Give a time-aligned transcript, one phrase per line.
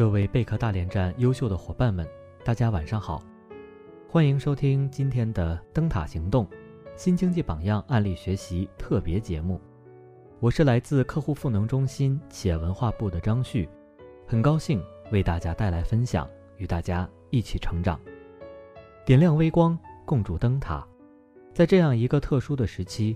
[0.00, 2.08] 各位贝壳大连站优秀的伙伴们，
[2.42, 3.22] 大家晚上好，
[4.08, 6.48] 欢迎收听今天的灯塔行动
[6.96, 9.60] 新经济榜样案例学习特别节目。
[10.38, 13.68] 我是来自客户赋能中心企业文化部的张旭，
[14.26, 14.82] 很高兴
[15.12, 18.00] 为大家带来分享，与大家一起成长，
[19.04, 20.82] 点亮微光，共筑灯塔。
[21.52, 23.14] 在这样一个特殊的时期，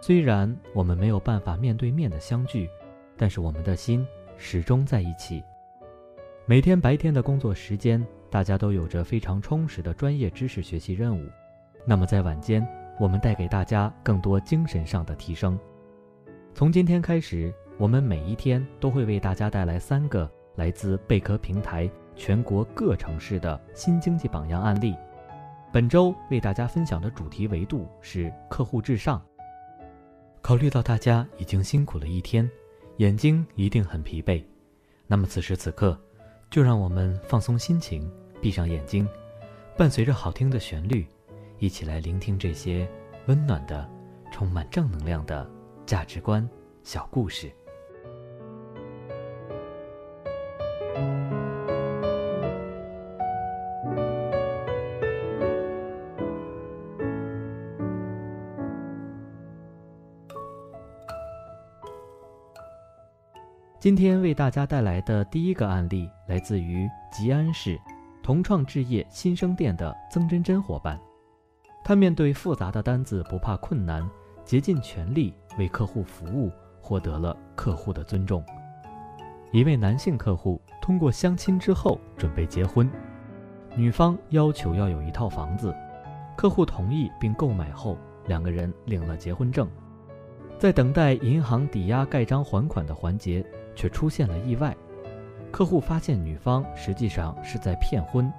[0.00, 2.68] 虽然我们没有办法面对面的相聚，
[3.16, 4.04] 但是我们的心
[4.36, 5.40] 始终在一起。
[6.46, 11.26] 每天白天的工作时间，大家都有着非常充实的专业知识学习任务。
[11.86, 12.66] 那么在晚间，
[13.00, 15.58] 我们带给大家更多精神上的提升。
[16.52, 24.94] 从今天开始，我们每一天都会为大家带来三个来自贝壳平台全国各城市的新经济榜样案例。
[25.72, 29.20] 本周为大家分享的主题维度是客户至上。
[30.42, 32.46] 考虑到大家已经辛苦了一天，
[32.98, 34.44] 眼睛一定很疲惫，
[35.06, 35.98] 那么此时此刻。
[36.54, 38.08] 就让我们放松心情，
[38.40, 39.08] 闭上眼睛，
[39.76, 41.04] 伴随着好听的旋律，
[41.58, 42.88] 一起来聆听这些
[43.26, 43.90] 温暖的、
[44.30, 45.50] 充满正能量的
[45.84, 46.48] 价值观
[46.84, 47.50] 小故事。
[63.84, 67.78] 今天为大家带来的第一个案例，来自于吉安市
[68.22, 70.98] 同创置业新生店的曾真真伙伴。
[71.84, 74.02] 他面对复杂的单子不怕困难，
[74.42, 76.50] 竭尽全力为客户服务，
[76.80, 78.42] 获得了客户的尊重。
[79.52, 82.90] 一位男性客户通过相亲之后准备结婚，
[83.76, 85.76] 女方要求要有一套房子，
[86.38, 89.68] 客户同意并购买后，两个人领了结婚证，
[90.58, 93.44] 在等待银行抵押盖章还款的环节。
[93.76, 94.72] 却出现了意外，
[95.50, 98.32] 客户发现女方实际上是在骗婚。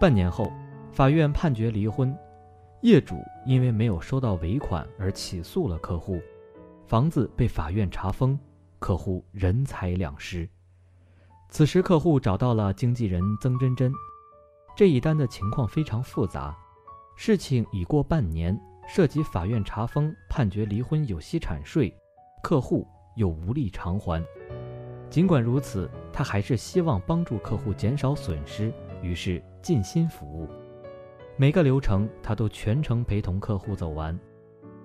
[0.00, 0.50] 半年后，
[0.92, 2.16] 法院判决离婚，
[2.80, 6.20] 业主因为没有收到尾款而起诉了客户，
[6.86, 8.38] 房子被法院查封，
[8.78, 10.48] 客户人财两失。
[11.50, 13.92] 此时，客户找到了经纪人曾真真。
[14.74, 16.56] 这一单的情况非常复杂，
[17.14, 21.92] 事情已过半年，涉及法院查封、判决离婚、有息产税，
[22.42, 22.86] 客户
[23.16, 24.24] 又无力偿还。
[25.10, 30.48] 尽管如此，他还是希望帮助客户减少损失，于是尽心服务。
[31.36, 34.18] 每个流程他都全程陪同客户走完。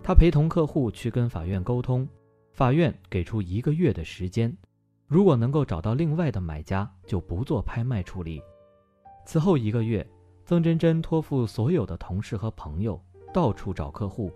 [0.03, 2.07] 他陪同客户去跟法院沟通，
[2.53, 4.55] 法院给出一个月的时间，
[5.07, 8.41] 如果能够找到另外的买家，就不做拍卖处理。
[9.25, 10.05] 此后一个月，
[10.43, 12.99] 曾真真托付所有的同事和朋友，
[13.33, 14.31] 到处找客户，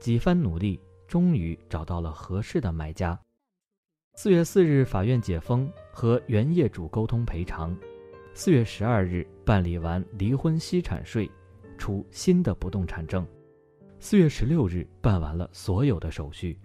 [0.00, 3.18] 几番努力，终于找到了合适的买家。
[4.14, 7.76] 四月四日，法院解封，和原业主沟通赔偿。
[8.34, 11.30] 四月十二日，办理完离婚析产税，
[11.76, 13.26] 出新的不动产证。
[13.98, 16.58] 四月十六日，办完了所有的手续。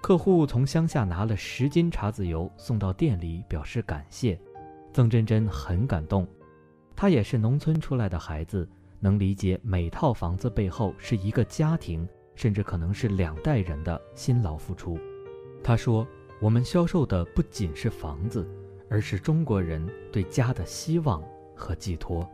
[0.00, 4.38] 客户从乡下拿了十斤茶籽油送到店里，表示感谢。
[4.92, 6.26] 曾真真很感动，
[6.94, 8.66] 她也是农村出来的孩子，
[9.00, 14.98] 能理解每套房子背后是一个家庭，甚至可能是两代人的辛劳付出。
[15.62, 16.06] 他说。
[16.38, 18.46] 我们销售的不仅是房子，
[18.90, 21.24] 而是中国人对家的希望
[21.54, 22.30] 和寄托。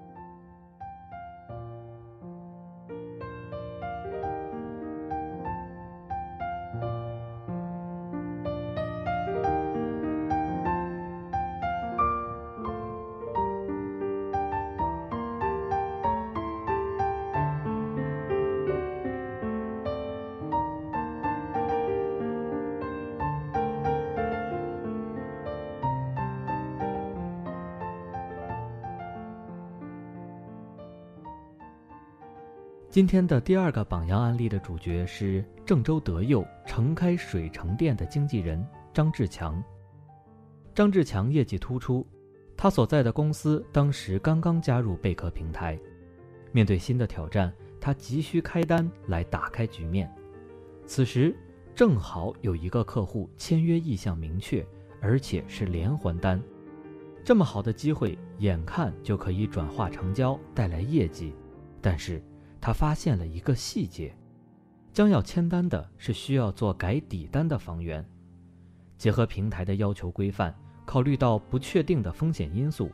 [32.93, 38.63] 今天的第二个榜样案例的主角是郑州德佑城开水城店的经纪人
[38.93, 39.65] 张志强。
[40.75, 42.07] 张志强业绩突出，
[42.55, 45.79] 他所在的公司当时刚刚加入贝壳平台，
[46.53, 47.51] 面对新的挑战，
[47.81, 50.15] 他急需开单来打开局面。
[50.85, 51.35] 此时
[51.75, 54.63] 正好有一个客户签约意向明确，
[55.01, 56.39] 而且是连环单，
[57.25, 61.33] 这么好的机会，眼看就可以转化成交，带来业绩，
[61.81, 62.23] 但是。
[62.63, 64.15] 他发现了一个细节，
[64.93, 68.03] 将要签单的是需要做改底单的房源。
[68.97, 70.55] 结合平台的要求规范，
[70.85, 72.89] 考虑到不确定的风险因素，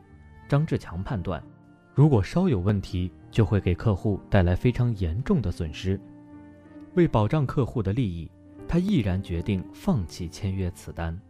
[0.48, 1.42] 张志强判断，
[1.94, 6.00] 如果稍有问题，就会给客户带来非常严重的损失。
[6.94, 8.30] 为保障客户的利益，
[8.66, 11.20] 他毅然决定放弃签约此单。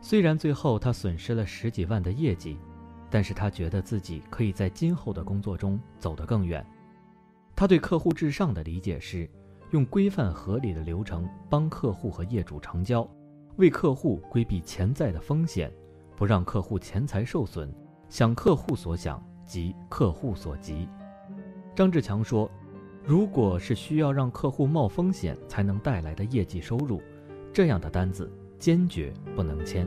[0.00, 2.56] 虽然最后他损失了十几万的业绩，
[3.10, 6.66] 但是他觉得自己可以在今后的工作中走得更远。
[7.60, 9.28] 他对客户至上的理解是，
[9.68, 13.06] 用规范合理的流程帮客户和业主成交，
[13.56, 15.70] 为客户规避潜在的风险，
[16.16, 17.70] 不让客户钱财受损，
[18.08, 20.88] 想客户所想，急客户所急。
[21.76, 22.50] 张志强说
[23.04, 27.02] ：“如果是需要让客户冒风险才能带来的业绩收入，
[27.52, 29.86] 这样的单子坚决不能签。”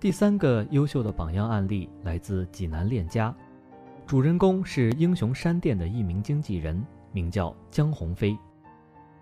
[0.00, 3.34] 第三个优秀的榜样案例来自济南链家，
[4.06, 6.80] 主人公是英雄山店的一名经纪人，
[7.10, 8.38] 名叫江鸿飞。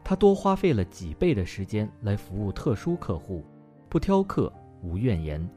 [0.04, 3.42] 他多花费了几倍的时间来服务特殊客户，
[3.88, 4.52] 不挑客，
[4.82, 5.48] 无怨言。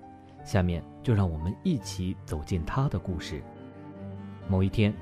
[0.45, 3.43] 下面就让我们一起走进他的故事。
[4.47, 4.93] 某一天，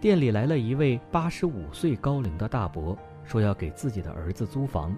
[0.00, 4.92] 店里来了一位八十五岁高龄的大伯，说要给自己的儿子租房，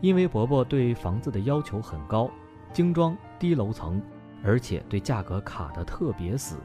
[0.00, 2.30] 因为伯伯对房子的要求很高。
[2.72, 4.00] 精装低楼层，
[4.44, 6.58] 而且对价格卡得特别死，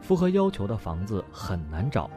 [0.00, 2.10] 符合要求的房子很难找，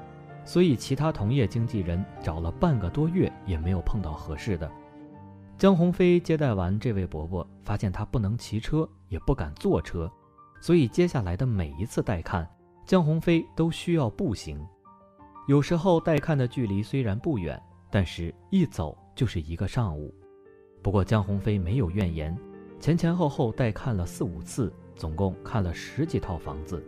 [0.46, 4.72] 所以其他同业经纪人找了半个多月也没有碰到合适的。
[5.58, 10.10] 江鸿飞接待完这位伯伯，发现他不能骑车，也不敢坐车，
[10.62, 12.48] 所以接下来的每一次带看，
[12.86, 14.66] 江鸿飞都需要步行。
[15.48, 20.14] 有时候带看的距离虽然不远，但是一走就是一个上午。
[20.84, 22.38] 不过江鸿飞没有怨言。
[22.80, 26.84] 前前后后带看了四五次，总共看了十几套房子，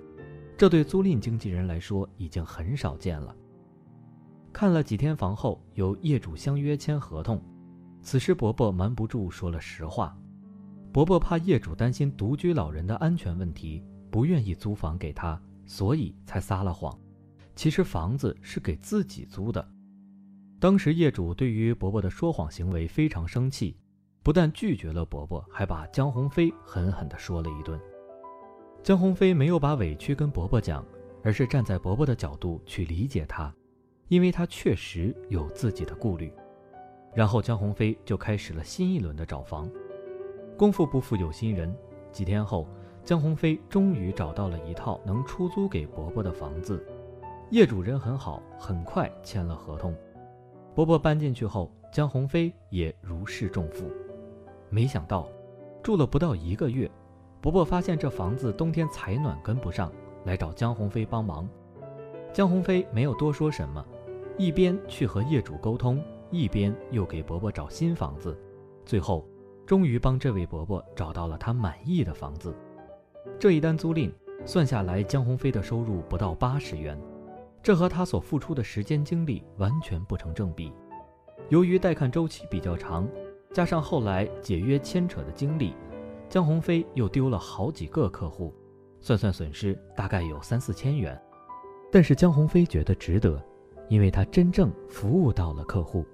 [0.58, 3.36] 这对租赁经纪人来说已经很少见了。
[4.54, 7.42] 看了几天房后，由业主相约签合同。
[8.02, 10.18] 此时伯伯瞒不住说了实话，
[10.92, 16.98] 伯伯怕业主担心独居老人的安全问题，不愿意租房给他，所以才撒了谎。
[17.56, 19.68] 其实房子是给自己租的。
[20.60, 23.78] 当时业主对于伯伯的说谎行为非常生气。
[24.22, 27.80] 不但拒绝了伯伯，还把江鸿飞狠狠地说了一顿。
[28.84, 30.86] 江鸿飞没有把委屈跟伯伯讲，
[31.24, 33.54] 而是站在伯伯的角度去理解他，
[34.08, 36.32] 因为他确实有自己的顾虑。
[37.14, 39.70] 然后江鸿飞就开始了新一轮的找房。
[40.58, 41.76] 功夫不负有心人，
[42.12, 42.68] 几天后，
[43.04, 46.86] 江鸿飞终于找到了一套能出租给伯伯的房子，
[47.50, 49.96] 业主人很好，很快签了合同。
[50.76, 53.90] 伯伯搬进去后，江鸿飞也如释重负。
[54.70, 55.28] 没想到，
[55.82, 56.90] 住了不到一个月，
[57.42, 59.92] 伯伯发现这房子冬天采暖跟不上，
[60.26, 61.48] 来找江鸿飞帮忙。
[62.32, 63.84] 江鸿飞没有多说什么，
[64.38, 68.38] 一边去和业主沟通，一边又给伯伯找新房子。
[68.86, 69.28] 最后，
[69.66, 72.56] 终于帮这位伯伯找到了他满意的房子。
[73.40, 74.12] 这一单租赁
[74.46, 77.00] 算下来，江鸿飞的收入不到八十元，
[77.64, 80.72] 这和他所付出的时间精力完全不成正比。
[81.50, 83.08] 由于带看周期比较长。
[83.52, 85.74] 加上后来解约牵扯的经历，
[86.30, 88.54] 江鸿飞又丢了好几个客户，
[89.00, 91.20] 算算损失大概有三四千元。
[91.92, 93.44] 但是江鸿飞觉得值得，
[93.88, 96.06] 因为他真正服务到了客户。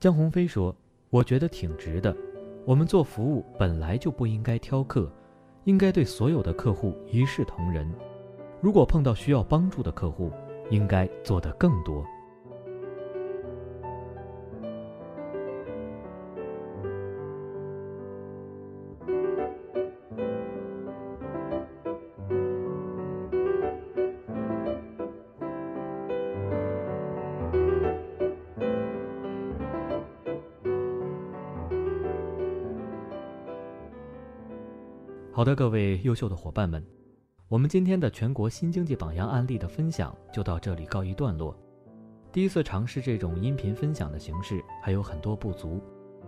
[0.00, 0.74] 江鸿飞说
[1.10, 2.16] ：“我觉得挺值的。
[2.64, 5.12] 我们做服务本来就不应该挑客，
[5.64, 7.92] 应该对所有的客户一视同仁。
[8.62, 10.32] 如果碰到需要帮助的客户，
[10.70, 12.02] 应该做得更多。”
[35.36, 36.80] 好的，各位优秀的伙伴们，
[37.48, 41.58] 我们今天的全国新经济榜样案例的分享就到这里告一段落。
[42.30, 45.82] 第一次尝试这种音频分享的形式，还有很多不足。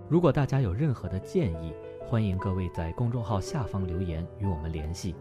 [0.08, 1.72] 如果大家有任何的建议，
[2.04, 5.14] 欢迎各位在公众号下方留言与我们联系。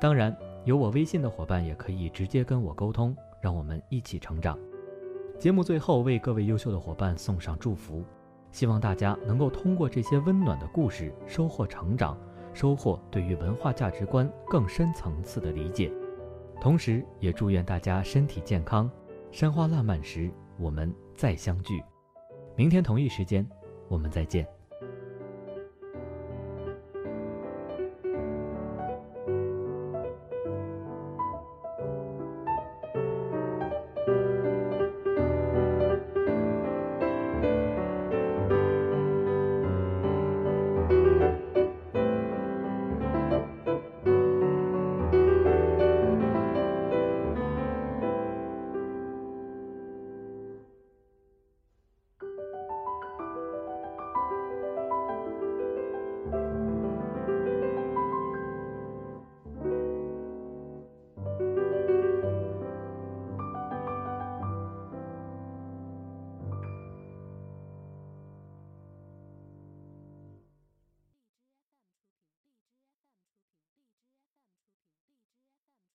[0.00, 4.58] 当然，有我微信的伙伴也可以直接跟我沟通，让我们一起成长。
[5.38, 8.04] 节目最后为各位优秀的伙伴送上祝福，
[8.50, 12.18] 希望大家能够通过这些温暖的故事收获成长。
[12.54, 15.92] 收获对于文化价值观更深层次的理解，
[16.60, 18.90] 同时也祝愿大家身体健康。
[19.30, 21.82] 山花烂漫时，我们再相聚。
[22.54, 23.48] 明天同一时间，
[23.88, 24.46] 我们再见。